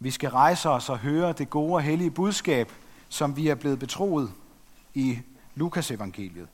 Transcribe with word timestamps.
Vi 0.00 0.10
skal 0.10 0.30
rejse 0.30 0.70
os 0.70 0.88
og 0.88 0.98
høre 0.98 1.32
det 1.32 1.50
gode 1.50 1.74
og 1.74 1.82
hellige 1.82 2.10
budskab, 2.10 2.72
som 3.08 3.36
vi 3.36 3.48
er 3.48 3.54
blevet 3.54 3.78
betroet 3.78 4.32
i 4.94 5.18
Lukas 5.54 5.90
evangeliet. 5.90 6.48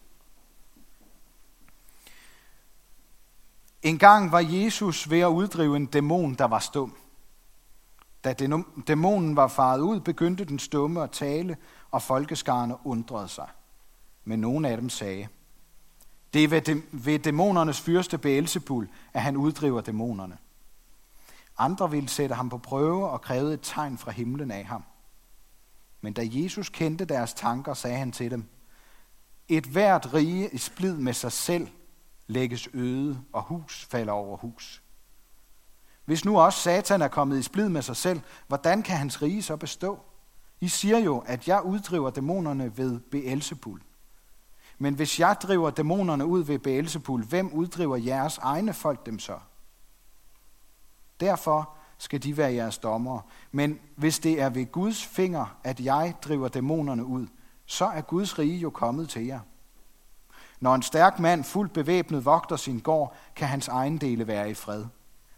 En 3.83 3.99
gang 3.99 4.33
var 4.33 4.41
Jesus 4.41 5.11
ved 5.11 5.21
at 5.21 5.27
uddrive 5.27 5.77
en 5.77 5.87
dæmon, 5.87 6.35
der 6.35 6.45
var 6.45 6.59
stum. 6.59 6.96
Da 8.25 8.35
dæmonen 8.87 9.37
var 9.37 9.49
faret 9.49 9.81
ud, 9.81 10.01
begyndte 10.01 10.45
den 10.45 10.58
stumme 10.58 11.03
at 11.03 11.11
tale, 11.11 11.56
og 11.90 12.03
folkeskarne 12.03 12.76
undrede 12.85 13.29
sig. 13.29 13.49
Men 14.24 14.38
nogle 14.38 14.69
af 14.69 14.76
dem 14.76 14.88
sagde, 14.88 15.29
det 16.34 16.45
er 16.45 16.80
ved 16.92 17.19
dæmonernes 17.19 17.80
fyrste 17.80 18.19
Beelzebul, 18.19 18.88
at 19.12 19.23
han 19.23 19.37
uddriver 19.37 19.80
dæmonerne. 19.80 20.38
Andre 21.59 21.91
ville 21.91 22.09
sætte 22.09 22.34
ham 22.34 22.48
på 22.48 22.59
prøve 22.59 23.10
og 23.10 23.20
krævede 23.20 23.54
et 23.54 23.60
tegn 23.62 23.98
fra 23.98 24.10
himlen 24.10 24.50
af 24.50 24.64
ham. 24.64 24.84
Men 26.00 26.12
da 26.12 26.28
Jesus 26.30 26.68
kendte 26.68 27.04
deres 27.04 27.34
tanker, 27.34 27.74
sagde 27.74 27.96
han 27.96 28.12
til 28.12 28.30
dem, 28.30 28.48
et 29.48 29.64
hvert 29.64 30.14
rige 30.14 30.48
i 30.52 30.59
splid 30.59 30.96
med 30.96 31.12
sig 31.12 31.32
selv 31.32 31.68
lægges 32.26 32.68
øde, 32.72 33.20
og 33.32 33.42
hus 33.42 33.84
falder 33.90 34.12
over 34.12 34.36
hus. 34.36 34.82
Hvis 36.04 36.24
nu 36.24 36.40
også 36.40 36.59
Satan 36.59 37.02
er 37.02 37.09
kommet 37.09 37.38
i 37.38 37.42
splid 37.42 37.68
med 37.68 37.82
sig 37.82 37.96
selv, 37.96 38.20
hvordan 38.46 38.82
kan 38.82 38.96
hans 38.96 39.23
rige 39.23 39.42
så 39.42 39.56
bestå? 39.56 39.98
I 40.60 40.68
siger 40.68 40.98
jo, 40.98 41.18
at 41.18 41.48
jeg 41.48 41.62
uddriver 41.62 42.10
dæmonerne 42.10 42.76
ved 42.78 43.00
Beelzebul. 43.00 43.80
Men 44.78 44.95
hvis 44.95 45.20
jeg 45.20 45.36
driver 45.42 45.70
dæmonerne 45.70 46.26
ud 46.26 46.45
ved 46.45 46.59
Beelzebul, 46.59 47.24
hvem 47.24 47.52
uddriver 47.52 47.96
jeres 47.96 48.38
egne 48.38 48.74
folk 48.74 49.06
dem 49.06 49.18
så? 49.18 49.38
Derfor 51.20 51.70
skal 51.98 52.23
de 52.23 52.36
være 52.36 52.54
jeres 52.54 52.78
dommere. 52.78 53.23
Men 53.52 53.78
hvis 53.96 54.18
det 54.18 54.41
er 54.41 54.48
ved 54.50 54.73
Guds 54.73 55.04
finger, 55.04 55.56
at 55.64 55.80
jeg 55.80 56.14
driver 56.23 56.48
dæmonerne 56.48 57.04
ud, 57.04 57.26
så 57.66 57.84
er 57.84 58.01
Guds 58.01 58.38
rige 58.38 58.59
jo 58.59 58.70
kommet 58.70 59.09
til 59.09 59.26
jer. 59.26 59.40
Når 60.60 60.74
en 60.74 60.82
stærk 60.82 61.18
mand 61.18 61.45
fuldt 61.45 61.73
bevæbnet 61.73 62.24
vogter 62.24 62.57
sin 62.57 62.80
gård, 62.80 63.15
kan 63.37 63.48
hans 63.48 63.68
ejendele 63.68 64.27
være 64.27 64.51
i 64.51 64.55
fred. 64.55 64.85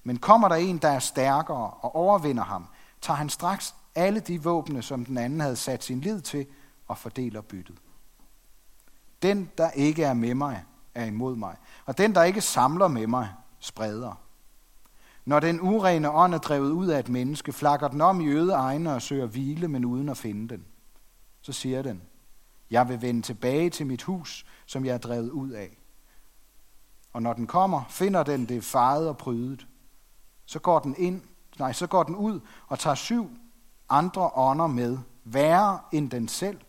Men 0.04 0.16
kommer 0.16 0.48
der 0.48 0.56
en, 0.56 0.78
der 0.78 0.88
er 0.88 0.98
stærkere 0.98 1.70
og 1.70 1.96
overvinder 1.96 2.44
ham, 2.44 2.66
tager 3.00 3.16
han 3.16 3.28
straks 3.28 3.74
alle 3.94 4.20
de 4.20 4.42
våbne, 4.42 4.82
som 4.82 5.04
den 5.04 5.18
anden 5.18 5.40
havde 5.40 5.56
sat 5.56 5.84
sin 5.84 6.00
lid 6.00 6.20
til, 6.20 6.46
og 6.88 6.98
fordeler 6.98 7.40
byttet. 7.40 7.76
Den, 9.22 9.50
der 9.58 9.70
ikke 9.70 10.04
er 10.04 10.14
med 10.14 10.34
mig, 10.34 10.64
er 10.94 11.04
imod 11.04 11.36
mig, 11.36 11.56
og 11.86 11.98
den, 11.98 12.14
der 12.14 12.22
ikke 12.22 12.40
samler 12.40 12.88
med 12.88 13.06
mig, 13.06 13.28
spreder. 13.60 14.25
Når 15.26 15.40
den 15.40 15.60
urene 15.60 16.10
ånd 16.10 16.34
er 16.34 16.38
drevet 16.38 16.70
ud 16.70 16.86
af 16.86 16.98
et 16.98 17.08
menneske, 17.08 17.52
flakker 17.52 17.88
den 17.88 18.00
om 18.00 18.20
i 18.20 18.26
øde 18.26 18.52
egne 18.52 18.94
og 18.94 19.02
søger 19.02 19.26
hvile, 19.26 19.68
men 19.68 19.84
uden 19.84 20.08
at 20.08 20.16
finde 20.16 20.48
den. 20.48 20.64
Så 21.40 21.52
siger 21.52 21.82
den, 21.82 22.02
jeg 22.70 22.88
vil 22.88 23.02
vende 23.02 23.22
tilbage 23.22 23.70
til 23.70 23.86
mit 23.86 24.02
hus, 24.02 24.46
som 24.66 24.84
jeg 24.84 24.94
er 24.94 24.98
drevet 24.98 25.30
ud 25.30 25.50
af. 25.50 25.78
Og 27.12 27.22
når 27.22 27.32
den 27.32 27.46
kommer, 27.46 27.84
finder 27.88 28.22
den 28.22 28.46
det 28.46 28.64
faret 28.64 29.08
og 29.08 29.16
prydet. 29.16 29.66
Så 30.44 30.58
går 30.58 30.78
den 30.78 30.94
ind, 30.98 31.22
nej, 31.58 31.72
så 31.72 31.86
går 31.86 32.02
den 32.02 32.16
ud 32.16 32.40
og 32.68 32.78
tager 32.78 32.94
syv 32.94 33.30
andre 33.88 34.30
ånder 34.34 34.66
med, 34.66 34.98
værre 35.24 35.80
end 35.92 36.10
den 36.10 36.28
selv, 36.28 36.60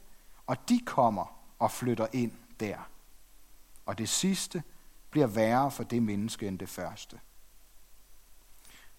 og 0.47 0.69
de 0.69 0.79
kommer 0.85 1.39
og 1.59 1.71
flytter 1.71 2.07
ind 2.13 2.31
der. 2.59 2.77
Og 3.85 3.97
det 3.97 4.09
sidste 4.09 4.63
bliver 5.09 5.27
værre 5.27 5.71
for 5.71 5.83
det 5.83 6.03
menneske 6.03 6.47
end 6.47 6.59
det 6.59 6.69
første. 6.69 7.19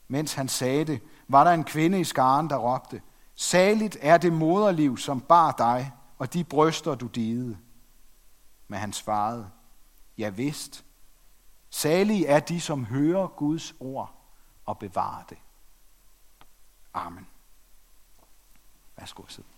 Mens 0.08 0.34
han 0.34 0.48
sagde 0.48 0.84
det, 0.84 1.02
var 1.28 1.44
der 1.44 1.50
en 1.50 1.64
kvinde 1.64 2.00
i 2.00 2.04
skaren, 2.04 2.50
der 2.50 2.56
råbte, 2.56 3.02
Saligt 3.34 3.96
er 4.00 4.18
det 4.18 4.32
moderliv, 4.32 4.98
som 4.98 5.20
bar 5.20 5.52
dig, 5.52 5.92
og 6.18 6.32
de 6.32 6.44
bryster, 6.44 6.94
du 6.94 7.06
dide. 7.06 7.58
Men 8.68 8.78
han 8.78 8.92
svarede, 8.92 9.50
Ja 10.18 10.28
vist, 10.28 10.84
salige 11.70 12.26
er 12.26 12.40
de, 12.40 12.60
som 12.60 12.84
hører 12.84 13.26
Guds 13.26 13.74
ord 13.80 14.14
og 14.66 14.78
bevarer 14.78 15.22
det. 15.22 15.38
Amen. 16.94 17.26
Værsgo 18.96 19.22
at 19.22 19.32
sidde. 19.32 19.48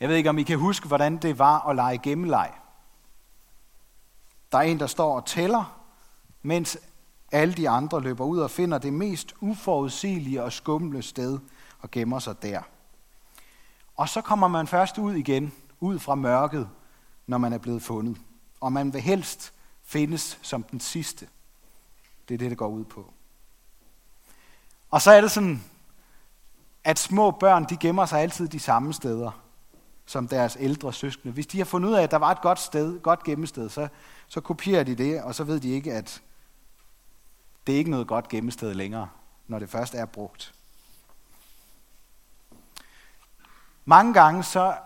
Jeg 0.00 0.08
ved 0.08 0.16
ikke, 0.16 0.30
om 0.30 0.38
I 0.38 0.42
kan 0.42 0.58
huske, 0.58 0.86
hvordan 0.86 1.16
det 1.16 1.38
var 1.38 1.68
at 1.68 1.76
lege 1.76 1.98
gemmeleg. 1.98 2.52
Der 4.52 4.58
er 4.58 4.62
en, 4.62 4.80
der 4.80 4.86
står 4.86 5.16
og 5.16 5.26
tæller, 5.26 5.80
mens 6.42 6.78
alle 7.32 7.54
de 7.54 7.68
andre 7.68 8.00
løber 8.00 8.24
ud 8.24 8.38
og 8.38 8.50
finder 8.50 8.78
det 8.78 8.92
mest 8.92 9.34
uforudsigelige 9.40 10.42
og 10.42 10.52
skumle 10.52 11.02
sted 11.02 11.38
og 11.80 11.90
gemmer 11.90 12.18
sig 12.18 12.42
der. 12.42 12.62
Og 13.96 14.08
så 14.08 14.20
kommer 14.20 14.48
man 14.48 14.66
først 14.66 14.98
ud 14.98 15.14
igen, 15.14 15.52
ud 15.80 15.98
fra 15.98 16.14
mørket, 16.14 16.68
når 17.26 17.38
man 17.38 17.52
er 17.52 17.58
blevet 17.58 17.82
fundet. 17.82 18.16
Og 18.60 18.72
man 18.72 18.92
vil 18.92 19.00
helst 19.00 19.52
findes 19.82 20.38
som 20.42 20.62
den 20.62 20.80
sidste. 20.80 21.28
Det 22.28 22.34
er 22.34 22.38
det, 22.38 22.50
det 22.50 22.58
går 22.58 22.68
ud 22.68 22.84
på. 22.84 23.12
Og 24.90 25.02
så 25.02 25.10
er 25.10 25.20
det 25.20 25.30
sådan, 25.30 25.64
at 26.84 26.98
små 26.98 27.30
børn, 27.30 27.64
de 27.64 27.76
gemmer 27.76 28.06
sig 28.06 28.20
altid 28.20 28.48
de 28.48 28.60
samme 28.60 28.92
steder 28.92 29.30
som 30.10 30.28
deres 30.28 30.56
ældre 30.60 30.92
søskende. 30.92 31.34
Hvis 31.34 31.46
de 31.46 31.58
har 31.58 31.64
fundet 31.64 31.88
ud 31.88 31.94
af, 31.94 32.02
at 32.02 32.10
der 32.10 32.16
var 32.16 32.30
et 32.30 32.40
godt 32.40 32.58
sted, 32.58 33.00
godt 33.00 33.24
gemmested, 33.24 33.68
så, 33.68 33.88
så 34.28 34.40
kopierer 34.40 34.84
de 34.84 34.94
det, 34.94 35.22
og 35.22 35.34
så 35.34 35.44
ved 35.44 35.60
de 35.60 35.68
ikke, 35.68 35.92
at 35.92 36.22
det 37.66 37.74
er 37.74 37.78
ikke 37.78 37.90
noget 37.90 38.08
godt 38.08 38.28
gemmested 38.28 38.74
længere, 38.74 39.08
når 39.46 39.58
det 39.58 39.70
først 39.70 39.94
er 39.94 40.06
brugt. 40.06 40.54
Mange 43.84 44.14
gange 44.14 44.42
så 44.42 44.76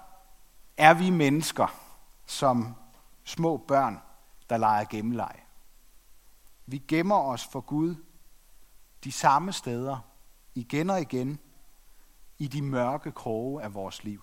er 0.76 0.94
vi 0.94 1.10
mennesker 1.10 1.80
som 2.26 2.74
små 3.24 3.56
børn, 3.56 4.00
der 4.50 4.56
leger 4.56 4.84
gemmeleje. 4.84 5.40
Vi 6.66 6.78
gemmer 6.78 7.18
os 7.18 7.44
for 7.44 7.60
Gud 7.60 7.94
de 9.04 9.12
samme 9.12 9.52
steder 9.52 9.98
igen 10.54 10.90
og 10.90 11.00
igen 11.00 11.38
i 12.38 12.46
de 12.46 12.62
mørke 12.62 13.12
kroge 13.12 13.62
af 13.62 13.74
vores 13.74 14.04
liv. 14.04 14.22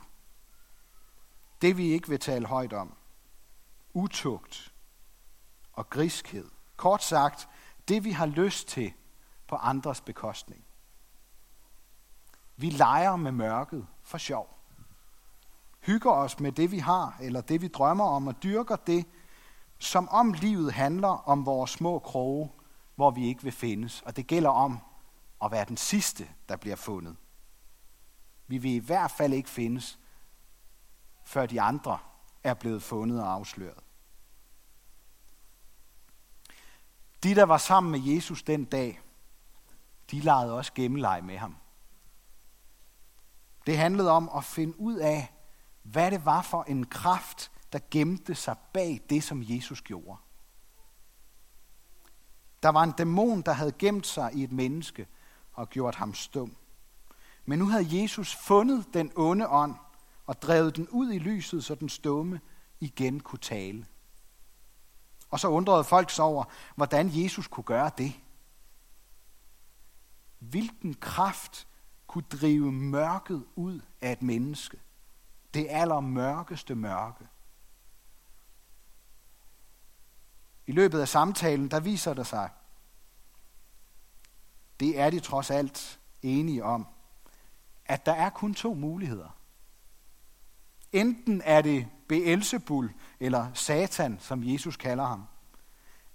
Det 1.61 1.77
vi 1.77 1.85
ikke 1.85 2.09
vil 2.09 2.19
tale 2.19 2.47
højt 2.47 2.73
om. 2.73 2.93
Utugt 3.93 4.73
og 5.73 5.89
griskhed. 5.89 6.49
Kort 6.75 7.03
sagt, 7.03 7.49
det 7.87 8.03
vi 8.03 8.11
har 8.11 8.25
lyst 8.25 8.67
til 8.67 8.93
på 9.47 9.55
andres 9.55 10.01
bekostning. 10.01 10.65
Vi 12.55 12.69
leger 12.69 13.15
med 13.15 13.31
mørket 13.31 13.87
for 14.03 14.17
sjov. 14.17 14.57
Hygger 15.79 16.11
os 16.11 16.39
med 16.39 16.51
det 16.51 16.71
vi 16.71 16.79
har, 16.79 17.17
eller 17.21 17.41
det 17.41 17.61
vi 17.61 17.67
drømmer 17.67 18.05
om, 18.05 18.27
og 18.27 18.43
dyrker 18.43 18.75
det, 18.75 19.05
som 19.79 20.09
om 20.09 20.33
livet 20.33 20.73
handler 20.73 21.29
om 21.29 21.45
vores 21.45 21.71
små 21.71 21.99
kroge, 21.99 22.51
hvor 22.95 23.11
vi 23.11 23.27
ikke 23.27 23.43
vil 23.43 23.51
findes. 23.51 24.01
Og 24.01 24.15
det 24.15 24.27
gælder 24.27 24.49
om 24.49 24.79
at 25.43 25.51
være 25.51 25.65
den 25.65 25.77
sidste, 25.77 26.29
der 26.49 26.55
bliver 26.55 26.75
fundet. 26.75 27.15
Vi 28.47 28.57
vil 28.57 28.71
i 28.71 28.85
hvert 28.85 29.11
fald 29.11 29.33
ikke 29.33 29.49
findes, 29.49 29.99
før 31.31 31.45
de 31.45 31.61
andre 31.61 31.99
er 32.43 32.53
blevet 32.53 32.83
fundet 32.83 33.21
og 33.21 33.33
afsløret. 33.33 33.83
De, 37.23 37.35
der 37.35 37.43
var 37.43 37.57
sammen 37.57 37.91
med 37.91 37.99
Jesus 37.99 38.43
den 38.43 38.65
dag, 38.65 39.01
de 40.11 40.19
legede 40.19 40.53
også 40.53 40.73
gemmeleg 40.73 41.23
med 41.23 41.37
ham. 41.37 41.55
Det 43.65 43.77
handlede 43.77 44.11
om 44.11 44.29
at 44.35 44.43
finde 44.43 44.79
ud 44.79 44.95
af, 44.95 45.33
hvad 45.83 46.11
det 46.11 46.25
var 46.25 46.41
for 46.41 46.63
en 46.63 46.85
kraft, 46.85 47.51
der 47.73 47.79
gemte 47.91 48.35
sig 48.35 48.57
bag 48.73 49.01
det, 49.09 49.23
som 49.23 49.43
Jesus 49.43 49.81
gjorde. 49.81 50.17
Der 52.63 52.69
var 52.69 52.83
en 52.83 52.91
dæmon, 52.91 53.41
der 53.41 53.51
havde 53.51 53.71
gemt 53.71 54.07
sig 54.07 54.33
i 54.33 54.43
et 54.43 54.51
menneske 54.51 55.07
og 55.53 55.69
gjort 55.69 55.95
ham 55.95 56.13
stum. 56.13 56.55
Men 57.45 57.59
nu 57.59 57.65
havde 57.65 58.01
Jesus 58.01 58.35
fundet 58.35 58.85
den 58.93 59.11
onde 59.15 59.47
ånd 59.47 59.75
og 60.25 60.41
drevet 60.41 60.75
den 60.75 60.87
ud 60.89 61.11
i 61.11 61.19
lyset, 61.19 61.63
så 61.63 61.75
den 61.75 61.89
stumme 61.89 62.41
igen 62.79 63.19
kunne 63.19 63.39
tale. 63.39 63.85
Og 65.29 65.39
så 65.39 65.47
undrede 65.47 65.83
folk 65.83 66.09
sig 66.09 66.25
over, 66.25 66.43
hvordan 66.75 67.09
Jesus 67.13 67.47
kunne 67.47 67.63
gøre 67.63 67.91
det. 67.97 68.13
Hvilken 70.39 70.93
kraft 70.93 71.67
kunne 72.07 72.23
drive 72.23 72.71
mørket 72.71 73.45
ud 73.55 73.81
af 74.01 74.11
et 74.11 74.21
menneske? 74.21 74.79
Det 75.53 75.67
allermørkeste 75.69 76.75
mørke. 76.75 77.27
I 80.67 80.71
løbet 80.71 80.99
af 80.99 81.07
samtalen, 81.07 81.71
der 81.71 81.79
viser 81.79 82.13
det 82.13 82.27
sig, 82.27 82.49
det 84.79 84.99
er 84.99 85.09
de 85.09 85.19
trods 85.19 85.51
alt 85.51 85.99
enige 86.21 86.63
om, 86.63 86.87
at 87.85 88.05
der 88.05 88.13
er 88.13 88.29
kun 88.29 88.53
to 88.53 88.73
muligheder. 88.73 89.40
Enten 90.91 91.41
er 91.45 91.61
det 91.61 91.87
Beelzebul, 92.07 92.93
eller 93.19 93.53
Satan, 93.53 94.17
som 94.19 94.43
Jesus 94.43 94.77
kalder 94.77 95.05
ham. 95.05 95.25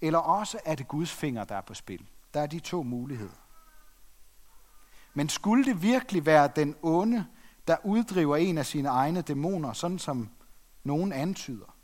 eller 0.01 0.19
også 0.19 0.59
er 0.65 0.75
det 0.75 0.87
Guds 0.87 1.11
finger, 1.11 1.43
der 1.43 1.55
er 1.55 1.61
på 1.61 1.73
spil. 1.73 2.07
Der 2.33 2.41
er 2.41 2.47
de 2.47 2.59
to 2.59 2.83
muligheder. 2.83 3.47
Men 5.13 5.29
skulle 5.29 5.65
det 5.65 5.81
virkelig 5.81 6.25
være 6.25 6.49
den 6.55 6.75
onde, 6.81 7.25
der 7.67 7.77
uddriver 7.83 8.35
en 8.35 8.57
af 8.57 8.65
sine 8.65 8.89
egne 8.89 9.21
dæmoner, 9.21 9.73
sådan 9.73 9.99
som 9.99 10.29
nogen 10.83 11.13
antyder? 11.13 11.75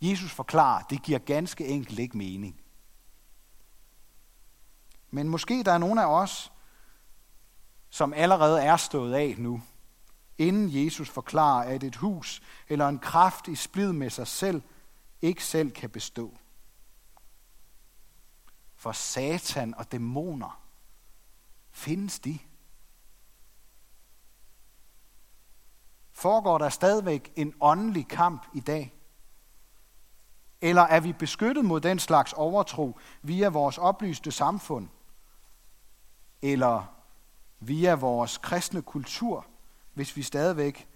Jesus 0.00 0.30
forklarer, 0.30 0.82
det 0.82 1.02
giver 1.02 1.18
ganske 1.18 1.66
enkelt 1.66 1.98
ikke 1.98 2.18
mening. 2.18 2.60
Men 5.10 5.28
måske 5.28 5.62
der 5.62 5.72
er 5.72 5.78
nogen 5.78 5.98
af 5.98 6.06
os, 6.06 6.52
som 7.90 8.12
allerede 8.12 8.62
er 8.62 8.76
stået 8.76 9.14
af 9.14 9.34
nu, 9.38 9.62
inden 10.40 10.84
Jesus 10.84 11.08
forklarer, 11.08 11.68
at 11.68 11.82
et 11.82 11.96
hus 11.96 12.42
eller 12.68 12.88
en 12.88 12.98
kraft 12.98 13.48
i 13.48 13.54
splid 13.54 13.92
med 13.92 14.10
sig 14.10 14.26
selv 14.26 14.62
ikke 15.22 15.44
selv 15.44 15.70
kan 15.70 15.90
bestå. 15.90 16.38
For 18.74 18.92
Satan 18.92 19.74
og 19.74 19.92
dæmoner, 19.92 20.62
findes 21.70 22.18
de? 22.18 22.38
Foregår 26.12 26.58
der 26.58 26.68
stadigvæk 26.68 27.32
en 27.36 27.54
åndelig 27.60 28.08
kamp 28.08 28.46
i 28.54 28.60
dag? 28.60 28.94
Eller 30.60 30.82
er 30.82 31.00
vi 31.00 31.12
beskyttet 31.12 31.64
mod 31.64 31.80
den 31.80 31.98
slags 31.98 32.32
overtro 32.32 32.98
via 33.22 33.48
vores 33.48 33.78
oplyste 33.78 34.32
samfund? 34.32 34.88
Eller 36.42 36.94
via 37.58 37.94
vores 37.94 38.38
kristne 38.38 38.82
kultur, 38.82 39.46
hvis 40.00 40.16
vi 40.16 40.22
stadigvæk 40.22 40.88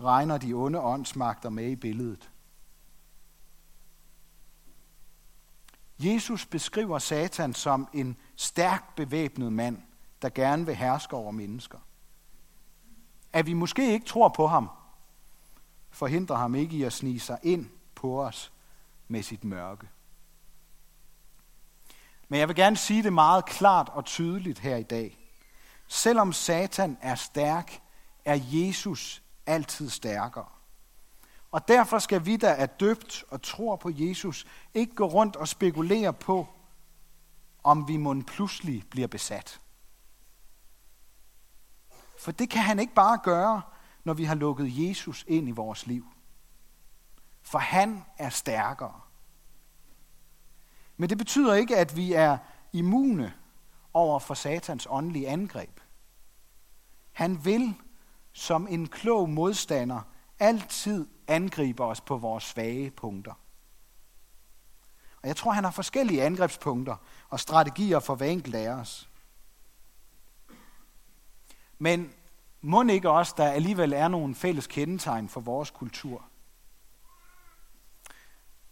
regner 0.00 0.38
de 0.38 0.52
onde 0.52 0.80
åndsmagter 0.80 1.50
med 1.50 1.70
i 1.70 1.76
billedet? 1.76 2.30
Jesus 5.98 6.46
beskriver 6.46 6.98
Satan 6.98 7.54
som 7.54 7.88
en 7.92 8.16
stærkt 8.36 8.94
bevæbnet 8.94 9.52
mand, 9.52 9.82
der 10.22 10.28
gerne 10.28 10.66
vil 10.66 10.74
herske 10.74 11.16
over 11.16 11.30
mennesker. 11.30 11.78
At 13.32 13.46
vi 13.46 13.52
måske 13.52 13.92
ikke 13.92 14.06
tror 14.06 14.28
på 14.28 14.46
ham, 14.46 14.70
forhindrer 15.90 16.36
ham 16.36 16.54
ikke 16.54 16.76
i 16.76 16.82
at 16.82 16.92
snige 16.92 17.20
sig 17.20 17.38
ind 17.42 17.70
på 17.94 18.22
os 18.24 18.52
med 19.08 19.22
sit 19.22 19.44
mørke. 19.44 19.88
Men 22.28 22.40
jeg 22.40 22.48
vil 22.48 22.56
gerne 22.56 22.76
sige 22.76 23.02
det 23.02 23.12
meget 23.12 23.44
klart 23.44 23.88
og 23.88 24.04
tydeligt 24.04 24.58
her 24.58 24.76
i 24.76 24.82
dag. 24.82 25.18
Selvom 25.88 26.32
Satan 26.32 26.98
er 27.00 27.14
stærk, 27.14 27.80
er 28.24 28.40
Jesus 28.42 29.22
altid 29.46 29.90
stærkere. 29.90 30.48
Og 31.50 31.68
derfor 31.68 31.98
skal 31.98 32.26
vi, 32.26 32.36
der 32.36 32.50
er 32.50 32.66
døbt 32.66 33.24
og 33.28 33.42
tror 33.42 33.76
på 33.76 33.90
Jesus, 33.92 34.46
ikke 34.74 34.94
gå 34.94 35.06
rundt 35.06 35.36
og 35.36 35.48
spekulere 35.48 36.12
på, 36.12 36.48
om 37.64 37.88
vi 37.88 37.96
må 37.96 38.22
pludselig 38.26 38.84
bliver 38.90 39.08
besat. 39.08 39.60
For 42.18 42.32
det 42.32 42.50
kan 42.50 42.62
han 42.62 42.78
ikke 42.78 42.94
bare 42.94 43.18
gøre, 43.22 43.62
når 44.04 44.14
vi 44.14 44.24
har 44.24 44.34
lukket 44.34 44.88
Jesus 44.88 45.24
ind 45.28 45.48
i 45.48 45.50
vores 45.50 45.86
liv. 45.86 46.06
For 47.42 47.58
han 47.58 48.04
er 48.18 48.28
stærkere. 48.28 49.00
Men 50.96 51.08
det 51.08 51.18
betyder 51.18 51.54
ikke, 51.54 51.76
at 51.76 51.96
vi 51.96 52.12
er 52.12 52.38
immune 52.72 53.34
over 53.92 54.18
for 54.18 54.34
satans 54.34 54.86
åndelige 54.90 55.28
angreb. 55.28 55.80
Han 57.12 57.44
vil 57.44 57.74
som 58.34 58.66
en 58.70 58.86
klog 58.86 59.30
modstander 59.30 60.00
altid 60.38 61.06
angriber 61.28 61.84
os 61.84 62.00
på 62.00 62.16
vores 62.16 62.44
svage 62.44 62.90
punkter. 62.90 63.32
Og 65.22 65.28
jeg 65.28 65.36
tror, 65.36 65.52
han 65.52 65.64
har 65.64 65.70
forskellige 65.70 66.22
angrebspunkter 66.22 66.96
og 67.28 67.40
strategier 67.40 68.00
for 68.00 68.14
hver 68.14 68.26
enkelt 68.26 68.54
af 68.54 68.68
os. 68.68 69.10
Men 71.78 72.12
må 72.60 72.82
ikke 72.82 73.10
også, 73.10 73.34
der 73.36 73.52
alligevel 73.52 73.92
er 73.92 74.08
nogle 74.08 74.34
fælles 74.34 74.66
kendetegn 74.66 75.28
for 75.28 75.40
vores 75.40 75.70
kultur? 75.70 76.24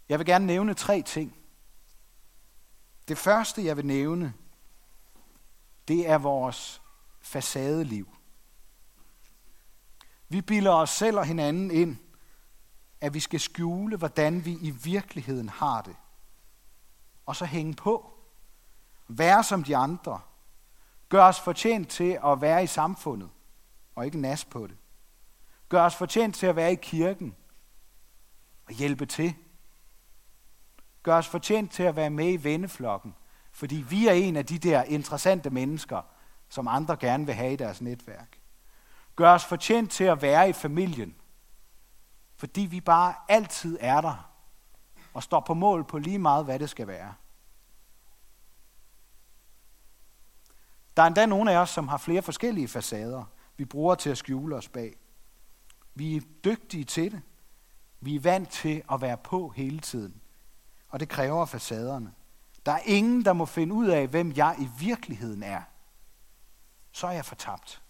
Jeg 0.09 0.19
vil 0.19 0.25
gerne 0.25 0.45
nævne 0.45 0.73
tre 0.73 1.01
ting. 1.01 1.37
Det 3.07 3.17
første, 3.17 3.65
jeg 3.65 3.77
vil 3.77 3.85
nævne, 3.85 4.33
det 5.87 6.09
er 6.09 6.17
vores 6.17 6.81
facadeliv. 7.21 8.15
Vi 10.33 10.41
bilder 10.41 10.71
os 10.71 10.89
selv 10.89 11.17
og 11.17 11.25
hinanden 11.25 11.71
ind, 11.71 11.97
at 13.01 13.13
vi 13.13 13.19
skal 13.19 13.39
skjule, 13.39 13.97
hvordan 13.97 14.45
vi 14.45 14.57
i 14.61 14.69
virkeligheden 14.69 15.49
har 15.49 15.81
det. 15.81 15.95
Og 17.25 17.35
så 17.35 17.45
hænge 17.45 17.73
på. 17.73 18.13
Være 19.07 19.43
som 19.43 19.63
de 19.63 19.77
andre. 19.77 20.21
Gør 21.09 21.23
os 21.23 21.39
fortjent 21.39 21.89
til 21.89 22.19
at 22.25 22.41
være 22.41 22.63
i 22.63 22.67
samfundet, 22.67 23.29
og 23.95 24.05
ikke 24.05 24.19
nas 24.19 24.45
på 24.45 24.67
det. 24.67 24.77
Gør 25.69 25.81
os 25.81 25.95
fortjent 25.95 26.35
til 26.35 26.45
at 26.45 26.55
være 26.55 26.71
i 26.71 26.79
kirken, 26.81 27.35
og 28.65 28.73
hjælpe 28.73 29.05
til. 29.05 29.35
Gør 31.03 31.17
os 31.17 31.27
fortjent 31.27 31.71
til 31.71 31.83
at 31.83 31.95
være 31.95 32.09
med 32.09 32.33
i 32.33 32.43
venneflokken, 32.43 33.15
fordi 33.51 33.75
vi 33.75 34.07
er 34.07 34.13
en 34.13 34.35
af 34.35 34.45
de 34.45 34.57
der 34.57 34.83
interessante 34.83 35.49
mennesker, 35.49 36.01
som 36.49 36.67
andre 36.67 36.97
gerne 36.97 37.25
vil 37.25 37.35
have 37.35 37.53
i 37.53 37.55
deres 37.55 37.81
netværk. 37.81 38.42
Gør 39.15 39.33
os 39.33 39.45
fortjent 39.45 39.91
til 39.91 40.03
at 40.03 40.21
være 40.21 40.49
i 40.49 40.53
familien, 40.53 41.15
fordi 42.35 42.61
vi 42.61 42.81
bare 42.81 43.15
altid 43.29 43.77
er 43.81 44.01
der 44.01 44.29
og 45.13 45.23
står 45.23 45.39
på 45.39 45.53
mål 45.53 45.85
på 45.85 45.97
lige 45.97 46.19
meget, 46.19 46.45
hvad 46.45 46.59
det 46.59 46.69
skal 46.69 46.87
være. 46.87 47.13
Der 50.97 51.03
er 51.03 51.07
endda 51.07 51.25
nogle 51.25 51.51
af 51.51 51.57
os, 51.57 51.69
som 51.69 51.87
har 51.87 51.97
flere 51.97 52.21
forskellige 52.21 52.67
facader, 52.67 53.23
vi 53.57 53.65
bruger 53.65 53.95
til 53.95 54.09
at 54.09 54.17
skjule 54.17 54.55
os 54.55 54.69
bag. 54.69 54.95
Vi 55.95 56.15
er 56.15 56.21
dygtige 56.43 56.83
til 56.83 57.11
det. 57.11 57.21
Vi 58.01 58.15
er 58.15 58.19
vant 58.19 58.49
til 58.49 58.83
at 58.91 59.01
være 59.01 59.17
på 59.17 59.49
hele 59.49 59.79
tiden. 59.79 60.21
Og 60.89 60.99
det 60.99 61.09
kræver 61.09 61.45
facaderne. 61.45 62.13
Der 62.65 62.71
er 62.71 62.79
ingen, 62.85 63.25
der 63.25 63.33
må 63.33 63.45
finde 63.45 63.73
ud 63.73 63.87
af, 63.87 64.07
hvem 64.07 64.31
jeg 64.31 64.55
i 64.59 64.69
virkeligheden 64.79 65.43
er. 65.43 65.61
Så 66.91 67.07
er 67.07 67.11
jeg 67.11 67.25
fortabt. 67.25 67.82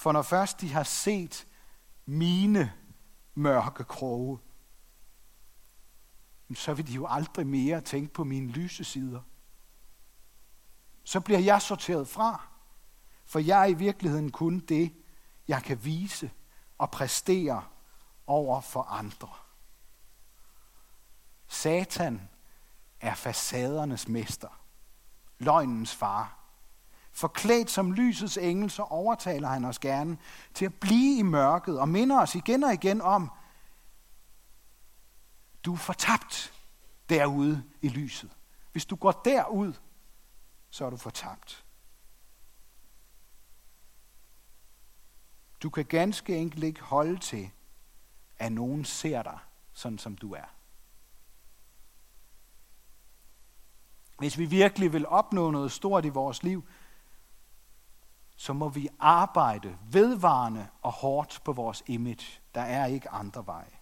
For 0.00 0.12
når 0.12 0.22
først 0.22 0.60
de 0.60 0.72
har 0.72 0.82
set 0.82 1.46
mine 2.06 2.72
mørke 3.34 3.84
kroge, 3.84 4.38
så 6.54 6.74
vil 6.74 6.86
de 6.86 6.92
jo 6.92 7.06
aldrig 7.06 7.46
mere 7.46 7.80
tænke 7.80 8.12
på 8.12 8.24
mine 8.24 8.48
lyse 8.48 8.84
sider. 8.84 9.20
Så 11.04 11.20
bliver 11.20 11.38
jeg 11.38 11.62
sorteret 11.62 12.08
fra, 12.08 12.48
for 13.24 13.38
jeg 13.38 13.60
er 13.60 13.66
i 13.66 13.74
virkeligheden 13.74 14.32
kun 14.32 14.60
det, 14.60 14.94
jeg 15.48 15.62
kan 15.62 15.84
vise 15.84 16.30
og 16.78 16.90
præstere 16.90 17.64
over 18.26 18.60
for 18.60 18.82
andre. 18.82 19.30
Satan 21.48 22.28
er 23.00 23.14
facadernes 23.14 24.08
mester, 24.08 24.62
løgnens 25.38 25.94
far. 25.94 26.39
Forklædt 27.20 27.70
som 27.70 27.92
lysets 27.92 28.36
engel, 28.36 28.70
så 28.70 28.82
overtaler 28.82 29.48
han 29.48 29.64
os 29.64 29.78
gerne 29.78 30.18
til 30.54 30.64
at 30.64 30.74
blive 30.74 31.18
i 31.18 31.22
mørket 31.22 31.80
og 31.80 31.88
minder 31.88 32.20
os 32.20 32.34
igen 32.34 32.64
og 32.64 32.72
igen 32.72 33.00
om, 33.00 33.30
du 35.64 35.72
er 35.72 35.76
fortabt 35.76 36.52
derude 37.08 37.64
i 37.82 37.88
lyset. 37.88 38.30
Hvis 38.72 38.86
du 38.86 38.96
går 38.96 39.12
derud, 39.24 39.72
så 40.70 40.86
er 40.86 40.90
du 40.90 40.96
fortabt. 40.96 41.64
Du 45.62 45.70
kan 45.70 45.84
ganske 45.84 46.36
enkelt 46.36 46.64
ikke 46.64 46.80
holde 46.80 47.18
til, 47.18 47.50
at 48.38 48.52
nogen 48.52 48.84
ser 48.84 49.22
dig, 49.22 49.38
sådan 49.72 49.98
som 49.98 50.16
du 50.16 50.32
er. 50.32 50.54
Hvis 54.18 54.38
vi 54.38 54.44
virkelig 54.44 54.92
vil 54.92 55.06
opnå 55.06 55.50
noget 55.50 55.72
stort 55.72 56.04
i 56.04 56.08
vores 56.08 56.42
liv, 56.42 56.64
så 58.40 58.52
må 58.52 58.68
vi 58.68 58.88
arbejde 58.98 59.78
vedvarende 59.90 60.68
og 60.82 60.92
hårdt 60.92 61.40
på 61.44 61.52
vores 61.52 61.82
image. 61.86 62.40
Der 62.54 62.60
er 62.60 62.86
ikke 62.86 63.10
andre 63.10 63.46
veje. 63.46 63.76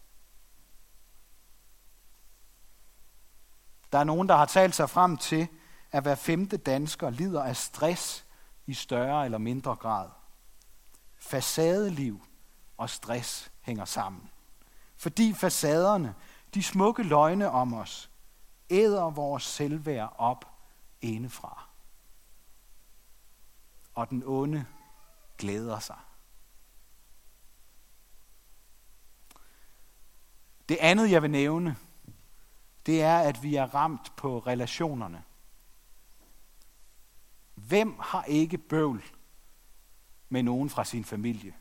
Der 3.93 3.99
er 3.99 4.05
nogen, 4.05 4.29
der 4.29 4.37
har 4.37 4.47
talt 4.47 4.75
sig 4.75 4.91
frem 4.91 5.17
til, 5.17 5.49
at 5.93 6.03
hver 6.03 6.15
femte 6.15 6.57
dansker 6.57 7.11
lider 7.11 7.43
af 7.43 7.57
stress 7.57 8.27
i 8.67 8.75
større 8.75 9.25
eller 9.25 9.39
mindre 9.39 9.77
grad. 9.77 10.09
Facadeliv 11.17 12.27
og 12.77 12.91
stress 12.91 13.53
hænger 13.61 13.85
sammen. 13.85 14.31
Fordi 14.97 15.35
facaderne, 15.35 16.15
de 16.55 16.63
smukke 16.63 17.03
løgne 17.03 17.51
om 17.51 17.75
os, 17.75 18.11
æder 18.71 19.11
vores 19.11 19.43
selvværd 19.43 20.15
op 20.19 20.45
indefra 21.01 21.68
og 23.99 24.11
den 24.11 24.23
onde 24.27 24.67
glæder 25.39 25.79
sig. 25.79 25.99
Det 30.69 30.77
andet, 30.81 31.11
jeg 31.11 31.23
vil 31.23 31.31
nævne, 31.31 31.77
det 32.87 33.03
er, 33.03 33.19
at 33.19 33.43
vi 33.43 33.55
er 33.55 33.75
ramt 33.75 34.17
på 34.17 34.39
relationerne. 34.39 35.25
Hvem 37.55 37.99
har 38.01 38.25
ikke 38.25 38.59
bøvl 38.59 39.05
med 40.29 40.43
nogen 40.43 40.71
fra 40.71 40.85
sin 40.85 41.05
familie? 41.05 41.55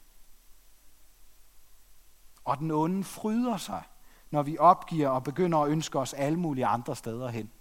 Og 2.44 2.58
den 2.58 2.72
onde 2.72 3.04
fryder 3.04 3.58
sig, 3.58 3.84
når 4.32 4.44
vi 4.44 4.58
opgiver 4.58 5.10
og 5.10 5.24
begynder 5.24 5.58
at 5.58 5.70
ønske 5.70 6.00
os 6.00 6.14
alle 6.14 6.40
mulige 6.40 6.66
andre 6.66 6.96
steder 6.96 7.30
hen. 7.30 7.52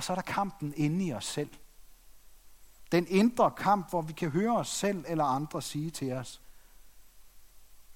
Og 0.00 0.04
så 0.04 0.12
er 0.12 0.14
der 0.14 0.22
kampen 0.22 0.74
inde 0.76 1.06
i 1.06 1.12
os 1.12 1.24
selv. 1.24 1.50
Den 2.92 3.06
indre 3.08 3.50
kamp, 3.50 3.90
hvor 3.90 4.02
vi 4.02 4.12
kan 4.12 4.30
høre 4.30 4.56
os 4.56 4.68
selv 4.68 5.04
eller 5.08 5.24
andre 5.24 5.62
sige 5.62 5.90
til 5.90 6.12
os, 6.12 6.42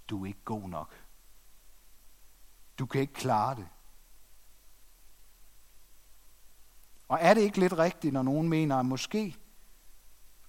du 0.09 0.23
er 0.23 0.27
ikke 0.27 0.45
god 0.45 0.69
nok. 0.69 0.95
Du 2.79 2.87
kan 2.87 3.01
ikke 3.01 3.13
klare 3.13 3.55
det. 3.55 3.69
Og 7.09 7.19
er 7.21 7.35
det 7.35 7.41
ikke 7.41 7.61
lidt 7.61 7.79
rigtigt, 7.79 8.13
når 8.13 8.23
nogen 8.23 8.49
mener, 8.49 8.77
at 8.77 8.87
måske 8.87 9.37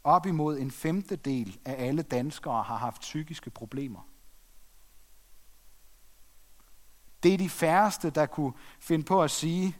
op 0.04 0.26
imod 0.26 0.60
en 0.60 0.72
femtedel 0.72 1.60
af 1.66 1.88
alle 1.88 2.02
danskere 2.02 2.64
har 2.64 2.78
haft 2.78 3.02
psykiske 3.02 3.50
problemer? 3.50 4.10
Det 7.24 7.34
er 7.34 7.38
de 7.38 7.50
færreste, 7.50 8.10
der 8.10 8.26
kunne 8.26 8.54
finde 8.80 9.06
på 9.06 9.24
at 9.24 9.32
sige, 9.32 9.78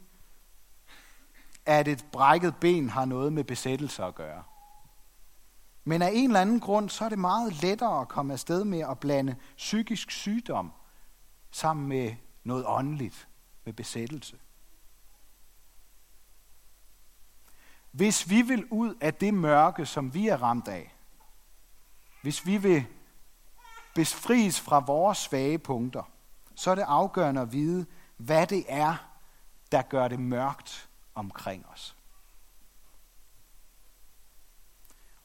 at 1.66 1.88
et 1.88 2.06
brækket 2.12 2.56
ben 2.56 2.88
har 2.88 3.04
noget 3.04 3.32
med 3.32 3.44
besættelse 3.44 4.04
at 4.04 4.14
gøre. 4.14 4.42
Men 5.84 6.02
af 6.02 6.10
en 6.12 6.30
eller 6.30 6.40
anden 6.40 6.60
grund, 6.60 6.88
så 6.88 7.04
er 7.04 7.08
det 7.08 7.18
meget 7.18 7.62
lettere 7.62 8.00
at 8.00 8.08
komme 8.08 8.32
afsted 8.32 8.64
med 8.64 8.80
at 8.80 8.98
blande 8.98 9.36
psykisk 9.56 10.10
sygdom 10.10 10.72
sammen 11.50 11.88
med 11.88 12.14
noget 12.44 12.64
åndeligt, 12.66 13.28
med 13.64 13.72
besættelse. 13.72 14.36
Hvis 17.90 18.30
vi 18.30 18.42
vil 18.42 18.66
ud 18.70 18.94
af 19.00 19.14
det 19.14 19.34
mørke, 19.34 19.86
som 19.86 20.14
vi 20.14 20.28
er 20.28 20.42
ramt 20.42 20.68
af, 20.68 20.94
hvis 22.22 22.46
vi 22.46 22.56
vil 22.56 22.86
befries 23.94 24.60
fra 24.60 24.78
vores 24.78 25.18
svage 25.18 25.58
punkter, 25.58 26.02
så 26.54 26.70
er 26.70 26.74
det 26.74 26.82
afgørende 26.82 27.40
at 27.40 27.52
vide, 27.52 27.86
hvad 28.16 28.46
det 28.46 28.64
er, 28.68 28.96
der 29.72 29.82
gør 29.82 30.08
det 30.08 30.20
mørkt 30.20 30.85
omkring 31.16 31.66
os. 31.66 31.96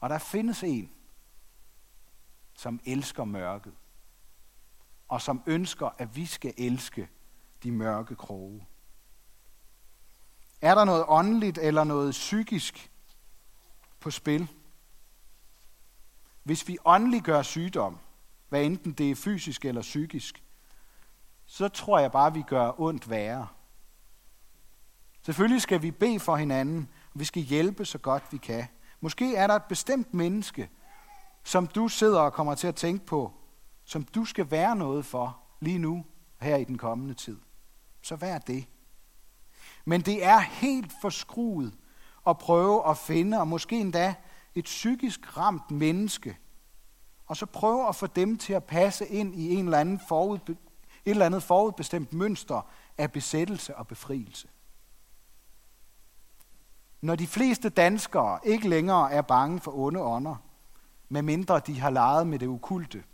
Og 0.00 0.10
der 0.10 0.18
findes 0.18 0.62
en, 0.62 0.92
som 2.54 2.80
elsker 2.84 3.24
mørket, 3.24 3.72
og 5.08 5.22
som 5.22 5.42
ønsker, 5.46 5.90
at 5.98 6.16
vi 6.16 6.26
skal 6.26 6.54
elske 6.56 7.08
de 7.62 7.70
mørke 7.70 8.14
kroge. 8.14 8.66
Er 10.60 10.74
der 10.74 10.84
noget 10.84 11.04
åndeligt 11.08 11.58
eller 11.58 11.84
noget 11.84 12.10
psykisk 12.10 12.90
på 14.00 14.10
spil? 14.10 14.48
Hvis 16.42 16.68
vi 16.68 16.78
åndeligt 16.84 17.24
gør 17.24 17.42
sygdom, 17.42 17.98
hvad 18.48 18.64
enten 18.64 18.92
det 18.92 19.10
er 19.10 19.14
fysisk 19.14 19.64
eller 19.64 19.82
psykisk, 19.82 20.42
så 21.46 21.68
tror 21.68 21.98
jeg 21.98 22.12
bare, 22.12 22.26
at 22.26 22.34
vi 22.34 22.42
gør 22.42 22.80
ondt 22.80 23.10
værre. 23.10 23.48
Selvfølgelig 25.22 25.62
skal 25.62 25.82
vi 25.82 25.90
bede 25.90 26.20
for 26.20 26.36
hinanden, 26.36 26.88
og 27.14 27.20
vi 27.20 27.24
skal 27.24 27.42
hjælpe 27.42 27.84
så 27.84 27.98
godt 27.98 28.22
vi 28.30 28.36
kan. 28.36 28.66
Måske 29.00 29.36
er 29.36 29.46
der 29.46 29.54
et 29.54 29.64
bestemt 29.64 30.14
menneske, 30.14 30.70
som 31.44 31.66
du 31.66 31.88
sidder 31.88 32.20
og 32.20 32.32
kommer 32.32 32.54
til 32.54 32.66
at 32.66 32.74
tænke 32.74 33.06
på, 33.06 33.32
som 33.84 34.02
du 34.04 34.24
skal 34.24 34.50
være 34.50 34.76
noget 34.76 35.04
for 35.04 35.38
lige 35.60 35.78
nu, 35.78 36.04
her 36.40 36.56
i 36.56 36.64
den 36.64 36.78
kommende 36.78 37.14
tid. 37.14 37.38
Så 38.02 38.16
vær 38.16 38.38
det. 38.38 38.66
Men 39.84 40.00
det 40.00 40.24
er 40.24 40.38
helt 40.38 40.92
forskruet 41.00 41.74
at 42.26 42.38
prøve 42.38 42.88
at 42.88 42.98
finde, 42.98 43.40
og 43.40 43.48
måske 43.48 43.80
endda 43.80 44.14
et 44.54 44.64
psykisk 44.64 45.36
ramt 45.36 45.70
menneske, 45.70 46.38
og 47.26 47.36
så 47.36 47.46
prøve 47.46 47.88
at 47.88 47.96
få 47.96 48.06
dem 48.06 48.38
til 48.38 48.52
at 48.52 48.64
passe 48.64 49.06
ind 49.06 49.34
i 49.34 49.54
en 49.54 49.64
eller 49.64 49.78
anden 49.78 50.00
forud, 50.08 50.38
et 50.48 50.56
eller 51.04 51.26
andet 51.26 51.42
forudbestemt 51.42 52.12
mønster 52.12 52.70
af 52.98 53.12
besættelse 53.12 53.76
og 53.76 53.86
befrielse. 53.86 54.48
Når 57.02 57.16
de 57.16 57.26
fleste 57.26 57.68
danskere 57.68 58.38
ikke 58.44 58.68
længere 58.68 59.12
er 59.12 59.22
bange 59.22 59.60
for 59.60 59.72
onde 59.72 60.02
ånder, 60.02 60.36
medmindre 61.08 61.60
de 61.60 61.80
har 61.80 61.90
leget 61.90 62.26
med 62.26 62.38
det 62.38 62.46
ukulte, 62.46 63.04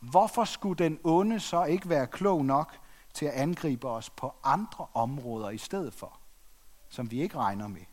hvorfor 0.00 0.44
skulle 0.44 0.84
den 0.84 0.98
onde 1.04 1.40
så 1.40 1.64
ikke 1.64 1.88
være 1.88 2.06
klog 2.06 2.44
nok 2.44 2.78
til 3.14 3.26
at 3.26 3.32
angribe 3.32 3.88
os 3.88 4.10
på 4.10 4.34
andre 4.44 4.86
områder 4.94 5.50
i 5.50 5.58
stedet 5.58 5.94
for, 5.94 6.18
som 6.88 7.10
vi 7.10 7.22
ikke 7.22 7.38
regner 7.38 7.68
med? 7.68 7.84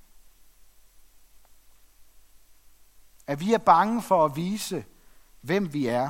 At 3.27 3.39
vi 3.39 3.53
er 3.53 3.57
bange 3.57 4.01
for 4.01 4.25
at 4.25 4.35
vise, 4.35 4.85
hvem 5.41 5.73
vi 5.73 5.87
er, 5.87 6.09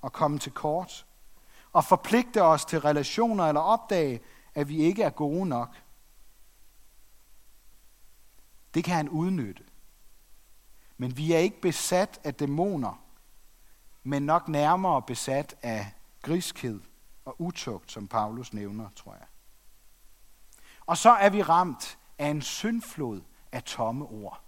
og 0.00 0.12
komme 0.12 0.38
til 0.38 0.52
kort, 0.52 1.06
og 1.72 1.84
forpligte 1.84 2.42
os 2.42 2.64
til 2.64 2.80
relationer 2.80 3.44
eller 3.44 3.60
opdage, 3.60 4.20
at 4.54 4.68
vi 4.68 4.76
ikke 4.76 5.02
er 5.02 5.10
gode 5.10 5.46
nok– 5.46 5.76
det 8.74 8.84
kan 8.84 8.96
han 8.96 9.08
udnytte. 9.08 9.64
Men 10.96 11.16
vi 11.16 11.32
er 11.32 11.38
ikke 11.38 11.60
besat 11.60 12.20
af 12.24 12.34
dæmoner, 12.34 13.04
men 14.02 14.22
nok 14.22 14.48
nærmere 14.48 15.02
besat 15.02 15.56
af 15.62 15.92
griskhed 16.22 16.80
og 17.24 17.40
utugt, 17.40 17.92
som 17.92 18.08
Paulus 18.08 18.52
nævner, 18.52 18.88
tror 18.96 19.12
jeg. 19.12 19.26
Og 20.86 20.96
så 20.96 21.10
er 21.10 21.30
vi 21.30 21.42
ramt 21.42 21.98
af 22.18 22.26
en 22.26 22.42
syndflod 22.42 23.20
af 23.52 23.62
tomme 23.62 24.06
ord. 24.06 24.40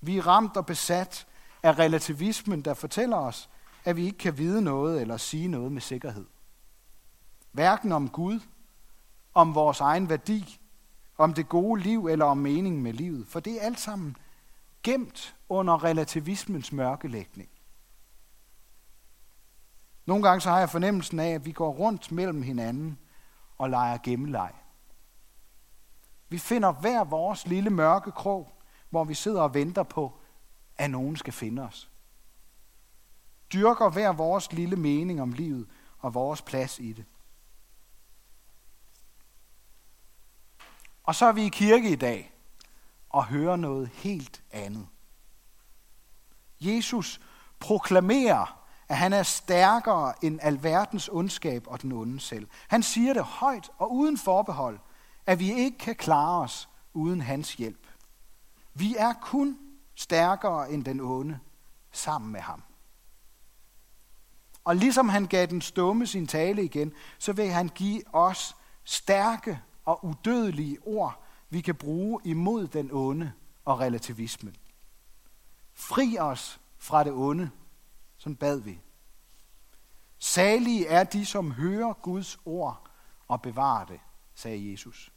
Vi 0.00 0.18
er 0.18 0.26
ramt 0.26 0.56
og 0.56 0.66
besat 0.66 1.26
af 1.62 1.78
relativismen, 1.78 2.62
der 2.62 2.74
fortæller 2.74 3.16
os, 3.16 3.50
at 3.84 3.96
vi 3.96 4.04
ikke 4.04 4.18
kan 4.18 4.38
vide 4.38 4.62
noget 4.62 5.00
eller 5.00 5.16
sige 5.16 5.48
noget 5.48 5.72
med 5.72 5.80
sikkerhed. 5.80 6.26
Hverken 7.52 7.92
om 7.92 8.08
Gud, 8.08 8.40
om 9.34 9.54
vores 9.54 9.80
egen 9.80 10.08
værdi 10.08 10.60
om 11.18 11.34
det 11.34 11.48
gode 11.48 11.82
liv 11.82 12.06
eller 12.06 12.24
om 12.24 12.38
meningen 12.38 12.82
med 12.82 12.92
livet. 12.92 13.26
For 13.26 13.40
det 13.40 13.56
er 13.56 13.66
alt 13.66 13.80
sammen 13.80 14.16
gemt 14.82 15.36
under 15.48 15.84
relativismens 15.84 16.72
mørkelægning. 16.72 17.48
Nogle 20.06 20.28
gange 20.28 20.40
så 20.40 20.50
har 20.50 20.58
jeg 20.58 20.70
fornemmelsen 20.70 21.20
af, 21.20 21.28
at 21.28 21.44
vi 21.44 21.52
går 21.52 21.72
rundt 21.72 22.12
mellem 22.12 22.42
hinanden 22.42 22.98
og 23.58 23.70
leger 23.70 23.98
gemmeleg. 23.98 24.52
Vi 26.28 26.38
finder 26.38 26.72
hver 26.72 27.04
vores 27.04 27.46
lille 27.46 27.70
mørke 27.70 28.10
krog, 28.10 28.52
hvor 28.90 29.04
vi 29.04 29.14
sidder 29.14 29.42
og 29.42 29.54
venter 29.54 29.82
på, 29.82 30.20
at 30.76 30.90
nogen 30.90 31.16
skal 31.16 31.32
finde 31.32 31.62
os. 31.62 31.90
Dyrker 33.52 33.90
hver 33.90 34.12
vores 34.12 34.52
lille 34.52 34.76
mening 34.76 35.22
om 35.22 35.32
livet 35.32 35.68
og 35.98 36.14
vores 36.14 36.42
plads 36.42 36.78
i 36.78 36.92
det. 36.92 37.04
Og 41.06 41.14
så 41.14 41.26
er 41.26 41.32
vi 41.32 41.44
i 41.44 41.48
kirke 41.48 41.90
i 41.90 41.96
dag 41.96 42.32
og 43.10 43.26
hører 43.26 43.56
noget 43.56 43.88
helt 43.88 44.42
andet. 44.50 44.86
Jesus 46.60 47.20
proklamerer, 47.60 48.62
at 48.88 48.96
han 48.96 49.12
er 49.12 49.22
stærkere 49.22 50.24
end 50.24 50.38
alverdens 50.42 51.08
ondskab 51.12 51.66
og 51.66 51.82
den 51.82 51.92
onde 51.92 52.20
selv. 52.20 52.48
Han 52.68 52.82
siger 52.82 53.12
det 53.12 53.24
højt 53.24 53.70
og 53.78 53.94
uden 53.94 54.18
forbehold, 54.18 54.78
at 55.26 55.38
vi 55.38 55.52
ikke 55.52 55.78
kan 55.78 55.94
klare 55.94 56.42
os 56.42 56.68
uden 56.94 57.20
hans 57.20 57.54
hjælp. 57.54 57.86
Vi 58.74 58.96
er 58.98 59.12
kun 59.12 59.58
stærkere 59.94 60.70
end 60.70 60.84
den 60.84 61.00
onde 61.00 61.38
sammen 61.92 62.32
med 62.32 62.40
ham. 62.40 62.62
Og 64.64 64.76
ligesom 64.76 65.08
han 65.08 65.26
gav 65.26 65.46
den 65.46 65.60
stumme 65.60 66.06
sin 66.06 66.26
tale 66.26 66.64
igen, 66.64 66.92
så 67.18 67.32
vil 67.32 67.50
han 67.50 67.68
give 67.68 68.02
os 68.14 68.56
stærke 68.84 69.60
og 69.86 70.04
udødelige 70.04 70.78
ord, 70.86 71.22
vi 71.50 71.60
kan 71.60 71.74
bruge 71.74 72.20
imod 72.24 72.68
den 72.68 72.90
onde 72.92 73.32
og 73.64 73.80
relativismen. 73.80 74.56
Fri 75.74 76.18
os 76.18 76.60
fra 76.78 77.04
det 77.04 77.12
onde, 77.12 77.50
som 78.16 78.36
bad 78.36 78.60
vi. 78.60 78.80
Salige 80.18 80.86
er 80.86 81.04
de, 81.04 81.26
som 81.26 81.52
hører 81.52 81.92
Guds 81.92 82.38
ord 82.44 82.90
og 83.28 83.42
bevarer 83.42 83.84
det, 83.84 84.00
sagde 84.34 84.70
Jesus. 84.70 85.12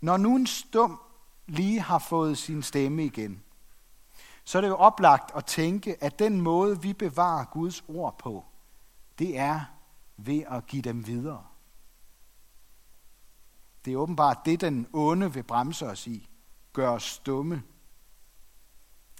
Når 0.00 0.16
nu 0.16 0.36
en 0.36 0.46
stum 0.46 1.00
lige 1.46 1.80
har 1.80 1.98
fået 1.98 2.38
sin 2.38 2.62
stemme 2.62 3.04
igen, 3.04 3.42
så 4.44 4.58
er 4.58 4.60
det 4.62 4.68
jo 4.68 4.76
oplagt 4.76 5.30
at 5.36 5.44
tænke, 5.44 6.04
at 6.04 6.18
den 6.18 6.40
måde, 6.40 6.82
vi 6.82 6.92
bevarer 6.92 7.44
Guds 7.44 7.84
ord 7.88 8.18
på, 8.18 8.44
det 9.18 9.38
er 9.38 9.64
ved 10.16 10.42
at 10.48 10.66
give 10.66 10.82
dem 10.82 11.06
videre. 11.06 11.46
Det 13.84 13.92
er 13.92 13.96
åbenbart 13.96 14.38
det, 14.44 14.60
den 14.60 14.86
onde 14.92 15.32
vil 15.32 15.42
bremse 15.42 15.86
os 15.86 16.06
i. 16.06 16.28
Gør 16.72 16.90
os 16.90 17.02
stumme. 17.02 17.62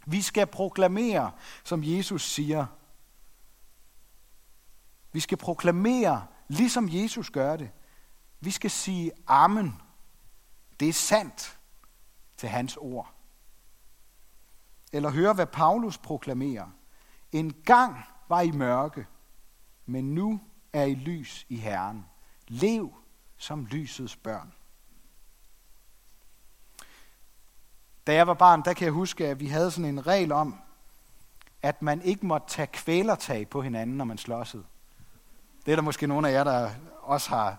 Vi 0.06 0.22
skal 0.22 0.46
proklamere, 0.46 1.32
som 1.64 1.84
Jesus 1.84 2.30
siger. 2.30 2.66
Vi 5.12 5.20
skal 5.20 5.38
proklamere, 5.38 6.26
ligesom 6.48 6.88
Jesus 6.90 7.30
gør 7.30 7.56
det. 7.56 7.70
Vi 8.40 8.50
skal 8.50 8.70
sige 8.70 9.12
amen. 9.26 9.74
Det 10.80 10.88
er 10.88 10.92
sandt 10.92 11.58
til 12.36 12.48
hans 12.48 12.76
ord. 12.76 13.14
Eller 14.92 15.10
høre, 15.10 15.34
hvad 15.34 15.46
Paulus 15.46 15.98
proklamerer. 15.98 16.68
En 17.32 17.62
gang 17.64 17.96
var 18.28 18.40
I 18.40 18.50
mørke, 18.50 19.06
men 19.86 20.14
nu 20.14 20.40
er 20.72 20.82
I 20.82 20.94
lys 20.94 21.46
i 21.48 21.56
Herren. 21.56 22.06
Lev 22.48 22.99
som 23.40 23.66
lysets 23.66 24.16
børn. 24.16 24.52
Da 28.06 28.14
jeg 28.14 28.26
var 28.26 28.34
barn, 28.34 28.62
der 28.64 28.72
kan 28.72 28.84
jeg 28.84 28.92
huske, 28.92 29.26
at 29.26 29.40
vi 29.40 29.46
havde 29.46 29.70
sådan 29.70 29.84
en 29.84 30.06
regel 30.06 30.32
om, 30.32 30.60
at 31.62 31.82
man 31.82 32.02
ikke 32.02 32.26
måtte 32.26 32.48
tage 32.48 32.66
kvælertag 32.66 33.48
på 33.48 33.62
hinanden, 33.62 33.96
når 33.96 34.04
man 34.04 34.18
slåsede. 34.18 34.64
Det 35.66 35.72
er 35.72 35.76
der 35.76 35.82
måske 35.82 36.06
nogle 36.06 36.28
af 36.28 36.32
jer, 36.32 36.44
der 36.44 36.70
også 37.02 37.30
har 37.30 37.58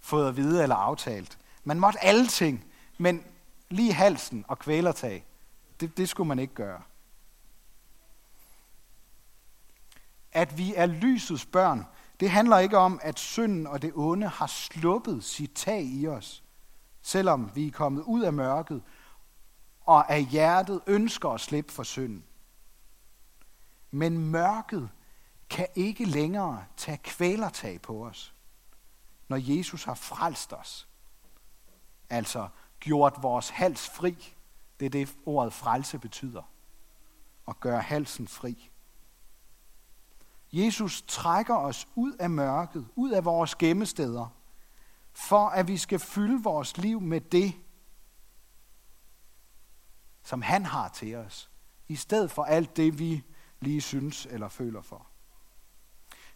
fået 0.00 0.28
at 0.28 0.36
vide 0.36 0.62
eller 0.62 0.76
aftalt. 0.76 1.38
Man 1.64 1.80
måtte 1.80 2.04
alle 2.04 2.26
ting, 2.26 2.64
men 2.98 3.24
lige 3.68 3.92
halsen 3.92 4.44
og 4.48 4.58
kvælertag, 4.58 5.24
det, 5.80 5.96
det 5.96 6.08
skulle 6.08 6.28
man 6.28 6.38
ikke 6.38 6.54
gøre. 6.54 6.82
At 10.32 10.58
vi 10.58 10.74
er 10.74 10.86
lysets 10.86 11.46
børn, 11.46 11.86
det 12.20 12.30
handler 12.30 12.58
ikke 12.58 12.78
om, 12.78 13.00
at 13.02 13.18
synden 13.18 13.66
og 13.66 13.82
det 13.82 13.92
onde 13.94 14.28
har 14.28 14.46
sluppet 14.46 15.24
sit 15.24 15.52
tag 15.54 15.82
i 15.82 16.06
os, 16.06 16.44
selvom 17.02 17.50
vi 17.54 17.66
er 17.66 17.72
kommet 17.72 18.02
ud 18.02 18.22
af 18.22 18.32
mørket 18.32 18.82
og 19.80 20.10
af 20.12 20.24
hjertet 20.24 20.80
ønsker 20.86 21.28
at 21.28 21.40
slippe 21.40 21.72
for 21.72 21.82
synden. 21.82 22.24
Men 23.90 24.18
mørket 24.18 24.90
kan 25.50 25.66
ikke 25.74 26.04
længere 26.04 26.64
tage 26.76 26.98
kvælertag 26.98 27.82
på 27.82 28.06
os, 28.06 28.34
når 29.28 29.36
Jesus 29.36 29.84
har 29.84 29.94
frelst 29.94 30.52
os. 30.52 30.88
Altså 32.10 32.48
gjort 32.80 33.14
vores 33.22 33.48
hals 33.48 33.88
fri. 33.88 34.34
Det 34.80 34.86
er 34.86 34.90
det 34.90 35.16
ordet 35.26 35.52
frelse 35.52 35.98
betyder. 35.98 36.42
At 37.48 37.60
gøre 37.60 37.80
halsen 37.80 38.28
fri. 38.28 38.70
Jesus 40.52 41.02
trækker 41.02 41.54
os 41.54 41.88
ud 41.94 42.12
af 42.12 42.30
mørket, 42.30 42.86
ud 42.96 43.10
af 43.10 43.24
vores 43.24 43.54
gemmesteder, 43.54 44.26
for 45.12 45.48
at 45.48 45.68
vi 45.68 45.76
skal 45.76 45.98
fylde 45.98 46.42
vores 46.42 46.76
liv 46.76 47.00
med 47.00 47.20
det, 47.20 47.54
som 50.22 50.42
han 50.42 50.66
har 50.66 50.88
til 50.88 51.14
os, 51.14 51.50
i 51.88 51.96
stedet 51.96 52.30
for 52.30 52.44
alt 52.44 52.76
det, 52.76 52.98
vi 52.98 53.24
lige 53.60 53.80
synes 53.80 54.26
eller 54.26 54.48
føler 54.48 54.82
for. 54.82 55.06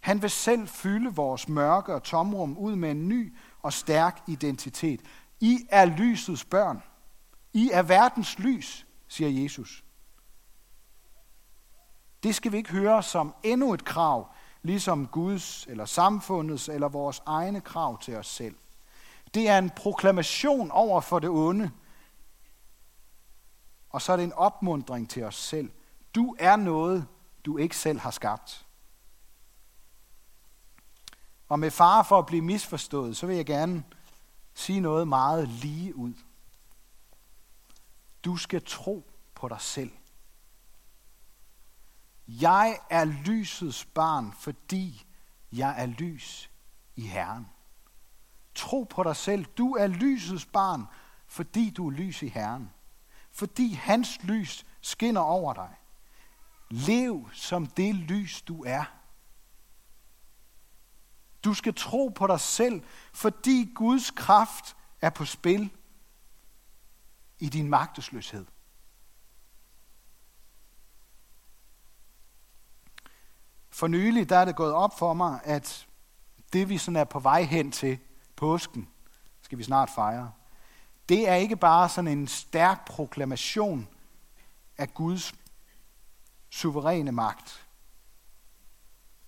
Han 0.00 0.22
vil 0.22 0.30
selv 0.30 0.68
fylde 0.68 1.14
vores 1.14 1.48
mørke 1.48 1.94
og 1.94 2.02
tomrum 2.02 2.58
ud 2.58 2.76
med 2.76 2.90
en 2.90 3.08
ny 3.08 3.36
og 3.62 3.72
stærk 3.72 4.22
identitet. 4.26 5.00
I 5.40 5.66
er 5.70 5.84
lysets 5.84 6.44
børn. 6.44 6.82
I 7.52 7.70
er 7.72 7.82
verdens 7.82 8.38
lys, 8.38 8.86
siger 9.08 9.42
Jesus. 9.42 9.84
Det 12.22 12.34
skal 12.34 12.52
vi 12.52 12.56
ikke 12.56 12.70
høre 12.70 13.02
som 13.02 13.34
endnu 13.42 13.74
et 13.74 13.84
krav, 13.84 14.28
ligesom 14.62 15.06
Guds 15.06 15.66
eller 15.66 15.84
samfundets 15.84 16.68
eller 16.68 16.88
vores 16.88 17.22
egne 17.26 17.60
krav 17.60 18.00
til 18.00 18.16
os 18.16 18.26
selv. 18.26 18.56
Det 19.34 19.48
er 19.48 19.58
en 19.58 19.70
proklamation 19.70 20.70
over 20.70 21.00
for 21.00 21.18
det 21.18 21.30
onde, 21.30 21.70
og 23.90 24.02
så 24.02 24.12
er 24.12 24.16
det 24.16 24.24
en 24.24 24.32
opmundring 24.32 25.10
til 25.10 25.24
os 25.24 25.34
selv. 25.34 25.70
Du 26.14 26.36
er 26.38 26.56
noget, 26.56 27.06
du 27.44 27.58
ikke 27.58 27.76
selv 27.76 27.98
har 27.98 28.10
skabt. 28.10 28.66
Og 31.48 31.58
med 31.58 31.70
fare 31.70 32.04
for 32.04 32.18
at 32.18 32.26
blive 32.26 32.42
misforstået, 32.42 33.16
så 33.16 33.26
vil 33.26 33.36
jeg 33.36 33.46
gerne 33.46 33.84
sige 34.54 34.80
noget 34.80 35.08
meget 35.08 35.48
lige 35.48 35.96
ud. 35.96 36.14
Du 38.24 38.36
skal 38.36 38.62
tro 38.66 39.10
på 39.34 39.48
dig 39.48 39.60
selv. 39.60 39.90
Jeg 42.28 42.78
er 42.90 43.04
lysets 43.04 43.84
barn, 43.84 44.32
fordi 44.32 45.06
jeg 45.52 45.82
er 45.82 45.86
lys 45.86 46.50
i 46.96 47.06
Herren. 47.06 47.46
Tro 48.54 48.82
på 48.82 49.02
dig 49.02 49.16
selv. 49.16 49.44
Du 49.44 49.74
er 49.74 49.86
lysets 49.86 50.46
barn, 50.46 50.86
fordi 51.26 51.70
du 51.70 51.86
er 51.86 51.90
lys 51.90 52.22
i 52.22 52.28
Herren. 52.28 52.70
Fordi 53.30 53.72
hans 53.72 54.22
lys 54.22 54.66
skinner 54.80 55.20
over 55.20 55.54
dig. 55.54 55.70
Lev 56.70 57.28
som 57.32 57.66
det 57.66 57.94
lys, 57.94 58.42
du 58.42 58.64
er. 58.64 58.84
Du 61.44 61.54
skal 61.54 61.74
tro 61.74 62.08
på 62.08 62.26
dig 62.26 62.40
selv, 62.40 62.82
fordi 63.12 63.72
Guds 63.74 64.10
kraft 64.10 64.76
er 65.00 65.10
på 65.10 65.24
spil 65.24 65.70
i 67.38 67.48
din 67.48 67.68
magtesløshed. 67.68 68.46
For 73.72 73.86
nylig 73.86 74.28
der 74.28 74.36
er 74.36 74.44
det 74.44 74.56
gået 74.56 74.72
op 74.72 74.98
for 74.98 75.12
mig, 75.12 75.40
at 75.44 75.86
det 76.52 76.68
vi 76.68 76.78
sådan 76.78 76.96
er 76.96 77.04
på 77.04 77.18
vej 77.18 77.42
hen 77.42 77.72
til 77.72 77.98
påsken, 78.36 78.88
skal 79.42 79.58
vi 79.58 79.64
snart 79.64 79.90
fejre, 79.90 80.32
det 81.08 81.28
er 81.28 81.34
ikke 81.34 81.56
bare 81.56 81.88
sådan 81.88 82.18
en 82.18 82.28
stærk 82.28 82.86
proklamation 82.86 83.88
af 84.78 84.94
Guds 84.94 85.34
suveræne 86.50 87.12
magt. 87.12 87.66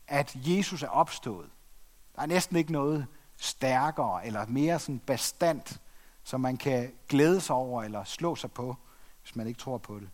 At 0.07 0.37
Jesus 0.37 0.83
er 0.83 0.89
opstået. 0.89 1.51
Der 2.17 2.23
er 2.23 2.27
næsten 2.27 2.57
ikke 2.57 2.73
noget 2.73 3.07
stærkere 3.37 4.27
eller 4.27 4.47
mere 4.47 4.79
sådan 4.79 4.99
bestandt, 4.99 5.81
som 6.25 6.41
man 6.41 6.57
kan 6.57 6.93
glæde 7.09 7.41
sig 7.41 7.57
over 7.57 7.83
eller 7.83 8.05
slå 8.05 8.37
sig 8.37 8.53
på, 8.53 8.77
hvis 9.23 9.37
man 9.37 9.47
ikke 9.47 9.61
tror 9.61 9.79
på 9.79 9.99
det. 9.99 10.11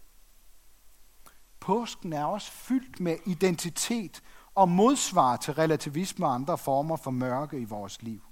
Påsken 1.60 2.12
er 2.12 2.24
også 2.24 2.52
fyldt 2.52 3.00
med 3.00 3.16
identitet 3.26 4.22
og 4.54 4.68
modsvar 4.68 5.36
til 5.36 5.54
relativisme 5.54 6.26
og 6.26 6.34
andre 6.34 6.58
former 6.58 6.96
for 6.96 7.10
mørke 7.10 7.58
i 7.60 7.64
vores 7.64 8.02
liv. 8.02 8.22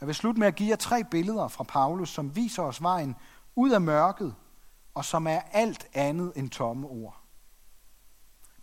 Jeg 0.00 0.06
vil 0.06 0.14
slutte 0.14 0.40
med 0.40 0.48
at 0.48 0.54
give 0.54 0.70
jer 0.70 0.76
tre 0.76 1.04
billeder 1.04 1.48
fra 1.48 1.64
Paulus, 1.64 2.10
som 2.10 2.36
viser 2.36 2.62
os 2.62 2.82
vejen 2.82 3.16
ud 3.54 3.70
af 3.70 3.80
mørket, 3.80 4.34
og 4.94 5.04
som 5.04 5.26
er 5.26 5.40
alt 5.40 5.88
andet 5.92 6.32
end 6.36 6.50
tomme 6.50 6.88
ord. 6.88 7.20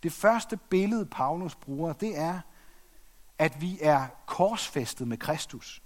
Det 0.04 0.14
første 0.14 0.58
billede, 0.58 1.06
Paulus 1.06 1.56
bruger, 1.56 1.94
det 1.94 2.18
er, 2.18 2.42
at 3.38 3.62
vi 3.62 3.80
er 3.82 4.08
korsfæstet 4.26 5.08
med 5.08 5.18
Kristus. 5.18 5.84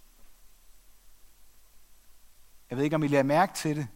Jeg 2.70 2.78
ved 2.78 2.84
ikke, 2.84 2.96
om 2.96 3.04
I 3.04 3.08
lader 3.08 3.24
mærke 3.24 3.54
til 3.54 3.76
det, 3.76 3.88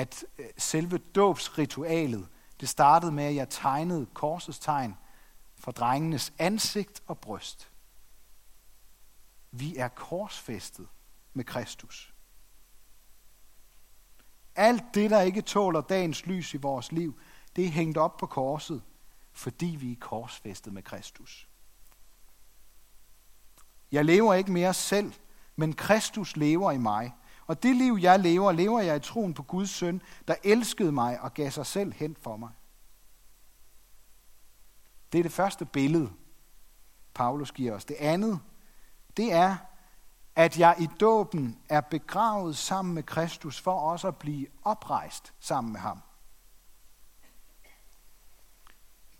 at 0.00 0.24
øh, 0.38 0.46
selve 0.58 0.98
dåbsritualet, 0.98 2.28
det 2.60 2.68
startede 2.68 3.12
med, 3.12 3.24
at 3.24 3.34
jeg 3.34 3.48
tegnede 3.48 4.06
korsets 4.06 4.58
tegn 4.58 4.96
for 5.58 5.72
drengenes 5.72 6.32
ansigt 6.38 7.02
og 7.06 7.18
bryst. 7.18 7.70
Vi 9.50 9.76
er 9.76 9.88
korsfæstet 9.88 10.88
med 11.32 11.44
Kristus. 11.44 12.14
Alt 14.56 14.82
det, 14.94 15.10
der 15.10 15.20
ikke 15.20 15.42
tåler 15.42 15.80
dagens 15.80 16.26
lys 16.26 16.54
i 16.54 16.56
vores 16.56 16.92
liv, 16.92 17.20
det 17.56 17.64
er 17.64 17.70
hængt 17.70 17.98
op 17.98 18.16
på 18.16 18.26
korset, 18.26 18.82
fordi 19.32 19.66
vi 19.66 19.92
er 19.92 19.96
korsfæstet 20.00 20.72
med 20.72 20.82
Kristus. 20.82 21.48
Jeg 23.92 24.04
lever 24.04 24.34
ikke 24.34 24.52
mere 24.52 24.74
selv, 24.74 25.12
men 25.56 25.72
Kristus 25.72 26.36
lever 26.36 26.72
i 26.72 26.78
mig. 26.78 27.12
Og 27.50 27.62
det 27.62 27.76
liv, 27.76 27.98
jeg 28.00 28.20
lever, 28.20 28.52
lever 28.52 28.80
jeg 28.80 28.96
i 28.96 29.00
troen 29.00 29.34
på 29.34 29.42
Guds 29.42 29.70
søn, 29.70 30.02
der 30.28 30.34
elskede 30.44 30.92
mig 30.92 31.20
og 31.20 31.34
gav 31.34 31.50
sig 31.50 31.66
selv 31.66 31.92
hen 31.92 32.16
for 32.20 32.36
mig. 32.36 32.50
Det 35.12 35.18
er 35.18 35.22
det 35.22 35.32
første 35.32 35.64
billede, 35.64 36.12
Paulus 37.14 37.52
giver 37.52 37.74
os. 37.74 37.84
Det 37.84 37.96
andet, 37.98 38.40
det 39.16 39.32
er, 39.32 39.56
at 40.36 40.58
jeg 40.58 40.76
i 40.80 40.88
dåben 41.00 41.58
er 41.68 41.80
begravet 41.80 42.56
sammen 42.56 42.94
med 42.94 43.02
Kristus 43.02 43.60
for 43.60 43.80
også 43.80 44.08
at 44.08 44.16
blive 44.16 44.46
oprejst 44.62 45.32
sammen 45.40 45.72
med 45.72 45.80
ham. 45.80 46.00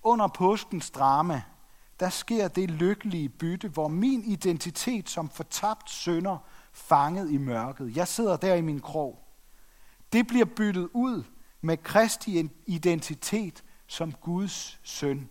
Under 0.03 0.29
påskens 0.29 0.91
drama, 0.91 1.43
der 2.01 2.09
sker 2.09 2.49
det 2.49 2.71
lykkelige 2.71 3.29
bytte, 3.29 3.69
hvor 3.69 3.89
min 3.89 4.23
identitet 4.23 5.09
som 5.09 5.29
fortabt 5.29 5.91
sønder 5.91 6.39
fanget 6.81 7.31
i 7.31 7.37
mørket. 7.37 7.97
Jeg 7.97 8.09
sidder 8.09 8.37
der 8.37 8.55
i 8.55 8.61
min 8.61 8.81
krog. 8.81 9.25
Det 10.13 10.27
bliver 10.27 10.45
byttet 10.45 10.89
ud 10.93 11.25
med 11.61 11.77
Kristi 11.77 12.51
identitet 12.67 13.65
som 13.87 14.13
Guds 14.13 14.81
søn. 14.83 15.29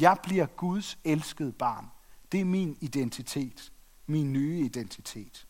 Jeg 0.00 0.16
bliver 0.22 0.46
Guds 0.46 0.98
elskede 1.04 1.52
barn. 1.52 1.86
Det 2.32 2.40
er 2.40 2.44
min 2.44 2.78
identitet. 2.80 3.72
Min 4.06 4.32
nye 4.32 4.60
identitet. 4.60 5.46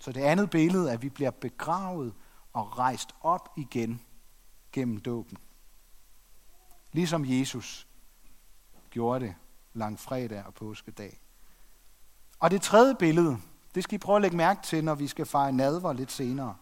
Så 0.00 0.12
det 0.12 0.20
andet 0.20 0.50
billede 0.50 0.88
er, 0.88 0.92
at 0.92 1.02
vi 1.02 1.08
bliver 1.08 1.30
begravet 1.30 2.14
og 2.52 2.78
rejst 2.78 3.14
op 3.20 3.48
igen 3.56 4.00
gennem 4.72 5.00
dåben. 5.00 5.38
Ligesom 6.92 7.24
Jesus 7.24 7.88
gjorde 8.90 9.26
det 9.26 9.34
langfredag 9.74 10.44
og 10.44 10.54
påskedag. 10.54 11.20
Og 12.38 12.50
det 12.50 12.62
tredje 12.62 12.94
billede, 12.94 13.38
det 13.74 13.84
skal 13.84 13.94
I 13.94 13.98
prøve 13.98 14.16
at 14.16 14.22
lægge 14.22 14.36
mærke 14.36 14.62
til, 14.62 14.84
når 14.84 14.94
vi 14.94 15.06
skal 15.06 15.26
fejre 15.26 15.52
nadver 15.52 15.92
lidt 15.92 16.12
senere. 16.12 16.56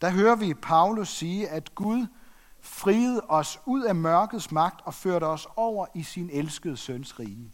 Der 0.00 0.10
hører 0.10 0.36
vi 0.36 0.54
Paulus 0.54 1.08
sige, 1.08 1.48
at 1.48 1.74
Gud 1.74 2.06
friede 2.60 3.22
os 3.28 3.60
ud 3.66 3.82
af 3.82 3.94
mørkets 3.94 4.52
magt 4.52 4.80
og 4.84 4.94
førte 4.94 5.24
os 5.24 5.48
over 5.56 5.86
i 5.94 6.02
sin 6.02 6.30
elskede 6.32 6.76
søns 6.76 7.18
rige. 7.20 7.52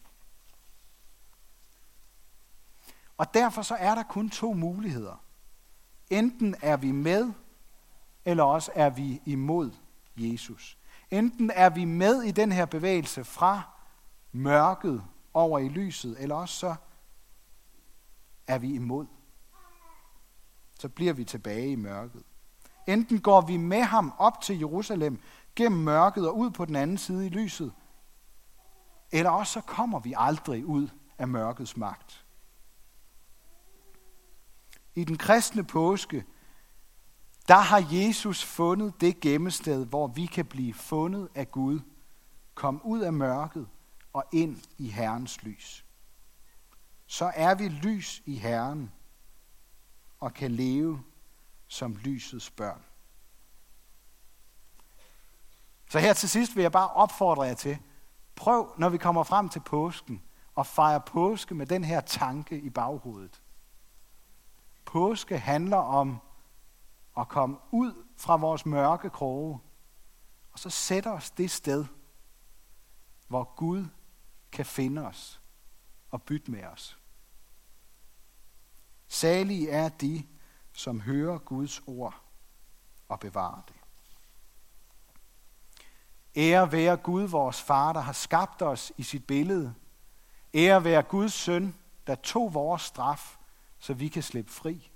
Og 3.18 3.34
derfor 3.34 3.62
så 3.62 3.74
er 3.74 3.94
der 3.94 4.02
kun 4.02 4.30
to 4.30 4.52
muligheder. 4.52 5.22
Enten 6.10 6.54
er 6.62 6.76
vi 6.76 6.92
med, 6.92 7.32
eller 8.24 8.44
også 8.44 8.70
er 8.74 8.90
vi 8.90 9.22
imod 9.24 9.70
Jesus. 10.16 10.78
Enten 11.10 11.50
er 11.54 11.70
vi 11.70 11.84
med 11.84 12.22
i 12.22 12.30
den 12.30 12.52
her 12.52 12.66
bevægelse 12.66 13.24
fra 13.24 13.62
mørket 14.32 15.04
over 15.34 15.58
i 15.58 15.68
lyset, 15.68 16.16
eller 16.18 16.34
også 16.34 16.54
så 16.54 16.74
er 18.46 18.58
vi 18.58 18.74
imod. 18.74 19.06
Så 20.80 20.88
bliver 20.88 21.12
vi 21.12 21.24
tilbage 21.24 21.70
i 21.70 21.76
mørket. 21.76 22.22
Enten 22.88 23.20
går 23.20 23.40
vi 23.40 23.56
med 23.56 23.82
ham 23.82 24.12
op 24.18 24.40
til 24.40 24.58
Jerusalem 24.58 25.20
gennem 25.56 25.80
mørket 25.80 26.28
og 26.28 26.38
ud 26.38 26.50
på 26.50 26.64
den 26.64 26.76
anden 26.76 26.98
side 26.98 27.26
i 27.26 27.28
lyset, 27.28 27.72
eller 29.12 29.30
også 29.30 29.52
så 29.52 29.60
kommer 29.60 30.00
vi 30.00 30.14
aldrig 30.16 30.66
ud 30.66 30.88
af 31.18 31.28
mørkets 31.28 31.76
magt. 31.76 32.24
I 34.94 35.04
den 35.04 35.18
kristne 35.18 35.64
påske, 35.64 36.24
der 37.48 37.58
har 37.58 37.88
Jesus 37.90 38.44
fundet 38.44 39.00
det 39.00 39.20
gemmested, 39.20 39.86
hvor 39.86 40.06
vi 40.06 40.26
kan 40.26 40.46
blive 40.46 40.74
fundet 40.74 41.28
af 41.34 41.50
Gud, 41.50 41.80
kom 42.54 42.80
ud 42.84 43.00
af 43.00 43.12
mørket 43.12 43.68
og 44.12 44.24
ind 44.32 44.62
i 44.78 44.88
Herrens 44.88 45.42
lys. 45.42 45.85
Så 47.06 47.32
er 47.34 47.54
vi 47.54 47.68
lys 47.68 48.22
i 48.24 48.36
Herren 48.36 48.92
og 50.18 50.34
kan 50.34 50.50
leve 50.50 51.02
som 51.66 51.96
lysets 51.96 52.50
børn. 52.50 52.84
Så 55.90 55.98
her 55.98 56.12
til 56.12 56.28
sidst 56.28 56.56
vil 56.56 56.62
jeg 56.62 56.72
bare 56.72 56.88
opfordre 56.88 57.42
jer 57.42 57.54
til, 57.54 57.78
prøv, 58.34 58.74
når 58.78 58.88
vi 58.88 58.98
kommer 58.98 59.22
frem 59.22 59.48
til 59.48 59.60
påsken, 59.60 60.22
at 60.58 60.66
fejre 60.66 61.00
påske 61.00 61.54
med 61.54 61.66
den 61.66 61.84
her 61.84 62.00
tanke 62.00 62.60
i 62.60 62.70
baghovedet. 62.70 63.42
Påske 64.84 65.38
handler 65.38 65.76
om 65.76 66.18
at 67.18 67.28
komme 67.28 67.56
ud 67.70 68.04
fra 68.16 68.36
vores 68.36 68.66
mørke 68.66 69.10
kroge, 69.10 69.60
og 70.52 70.58
så 70.58 70.70
sætte 70.70 71.08
os 71.08 71.30
det 71.30 71.50
sted, 71.50 71.84
hvor 73.28 73.54
Gud 73.56 73.86
kan 74.52 74.66
finde 74.66 75.06
os 75.06 75.40
og 76.10 76.22
bytte 76.22 76.50
med 76.50 76.64
os. 76.64 76.98
Salige 79.08 79.70
er 79.70 79.88
de, 79.88 80.26
som 80.72 81.00
hører 81.00 81.38
Guds 81.38 81.82
ord 81.86 82.22
og 83.08 83.20
bevarer 83.20 83.62
det. 83.62 83.76
Ære 86.36 86.72
være 86.72 86.96
Gud, 86.96 87.22
vores 87.22 87.62
far, 87.62 87.92
der 87.92 88.00
har 88.00 88.12
skabt 88.12 88.62
os 88.62 88.92
i 88.96 89.02
sit 89.02 89.26
billede. 89.26 89.74
Ære 90.54 90.84
være 90.84 91.02
Guds 91.02 91.32
søn, 91.32 91.74
der 92.06 92.14
tog 92.14 92.54
vores 92.54 92.82
straf, 92.82 93.36
så 93.78 93.94
vi 93.94 94.08
kan 94.08 94.22
slippe 94.22 94.52
fri. 94.52 94.90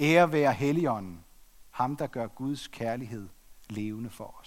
Ære 0.00 0.32
være 0.32 0.52
Helligånden, 0.52 1.24
ham 1.70 1.96
der 1.96 2.06
gør 2.06 2.26
Guds 2.26 2.68
kærlighed 2.68 3.28
levende 3.68 4.10
for 4.10 4.40
os. 4.40 4.46